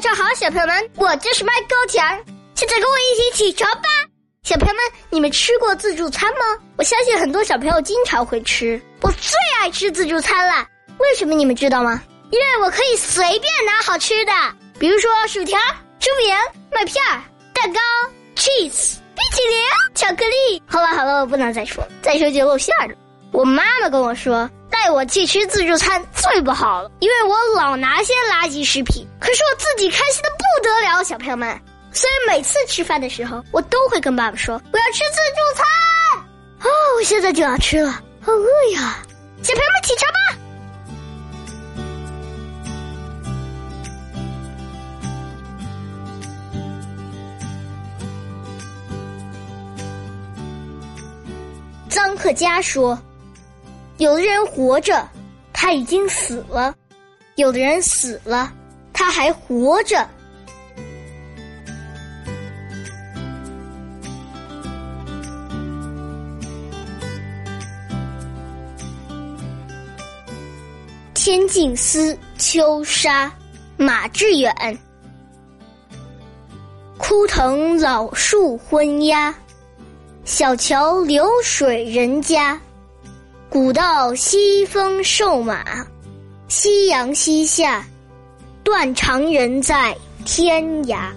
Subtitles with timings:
[0.00, 2.02] 早上好，小朋友们，我就是麦高甜，
[2.54, 3.88] 现在跟我一起起床吧。
[4.42, 6.38] 小朋友们，你们吃过自助餐吗？
[6.78, 10.66] 我相信很多小朋友经常会吃，我最爱吃自助餐了。
[10.98, 12.02] 为什么你们知道吗？
[12.30, 14.32] 因为我可以随便拿好吃的，
[14.78, 15.58] 比如说薯条、
[15.98, 16.34] 猪饼、
[16.72, 16.94] 麦片、
[17.52, 17.80] 蛋糕、
[18.36, 19.60] cheese、冰淇淋、
[19.94, 20.62] 巧克力。
[20.66, 22.94] 好了好了，我不能再说，再说就露馅了。
[23.32, 24.48] 我妈妈跟我说，
[24.92, 29.06] 我去吃自助餐最不好了，因为我老拿些垃圾食品。
[29.20, 31.58] 可是我自己开心的不得了，小朋友们。
[31.92, 35.66] 所以每次吃饭的时候，我都会跟爸爸说我要吃自助餐。
[36.62, 37.90] 哦，我现在就要吃了，
[38.20, 38.98] 好饿呀！
[39.42, 40.18] 小朋友们起床吧。
[51.88, 52.98] 臧克家说。
[54.00, 55.06] 有的人活着，
[55.52, 56.72] 他已经死了；
[57.34, 58.50] 有的人死了，
[58.94, 60.08] 他还活着。
[71.12, 73.30] 天净思，秋沙，
[73.76, 74.78] 马致远。
[76.96, 79.34] 枯藤老树昏鸦，
[80.24, 82.58] 小桥流水人家。
[83.50, 85.84] 古道西风瘦马，
[86.46, 87.84] 夕阳西下，
[88.62, 89.92] 断肠人在
[90.24, 91.10] 天涯。